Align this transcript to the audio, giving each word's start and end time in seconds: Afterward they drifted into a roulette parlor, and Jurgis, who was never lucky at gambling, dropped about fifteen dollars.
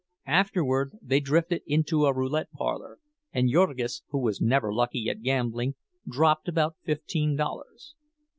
Afterward 0.25 0.93
they 0.99 1.19
drifted 1.19 1.61
into 1.67 2.07
a 2.07 2.11
roulette 2.15 2.51
parlor, 2.53 2.97
and 3.31 3.51
Jurgis, 3.51 4.01
who 4.09 4.17
was 4.19 4.41
never 4.41 4.73
lucky 4.73 5.07
at 5.11 5.21
gambling, 5.21 5.75
dropped 6.07 6.47
about 6.47 6.75
fifteen 6.81 7.35
dollars. 7.35 7.93